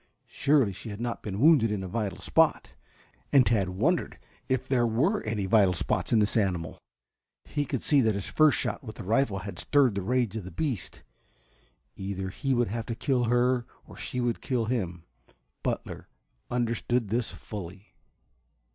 Surely 0.25 0.73
she 0.73 0.89
had 0.89 0.99
not 0.99 1.21
been 1.21 1.39
wounded 1.39 1.69
in 1.71 1.83
a 1.83 1.87
vital 1.87 2.17
spot 2.17 2.73
and 3.31 3.45
Tad 3.45 3.69
wondered 3.69 4.17
if 4.49 4.67
there 4.67 4.87
were 4.87 5.21
any 5.27 5.45
vital 5.45 5.73
spots 5.75 6.11
in 6.11 6.17
this 6.17 6.35
animal. 6.35 6.79
He 7.45 7.65
could 7.65 7.83
see 7.83 8.01
that 8.01 8.15
his 8.15 8.25
first 8.25 8.57
shot 8.57 8.83
with 8.83 8.95
the 8.95 9.03
rifle 9.03 9.37
had 9.37 9.59
stirred 9.59 9.93
the 9.93 10.01
rage 10.01 10.35
of 10.35 10.43
the 10.43 10.49
beast. 10.49 11.03
Either 11.95 12.29
he 12.29 12.55
would 12.55 12.69
have 12.69 12.87
to 12.87 12.95
kill 12.95 13.25
her 13.25 13.67
or 13.85 13.95
she 13.95 14.19
would 14.19 14.41
kill 14.41 14.65
him. 14.65 15.03
Butler 15.61 16.07
understood 16.49 17.09
this 17.09 17.29
fully. 17.29 17.93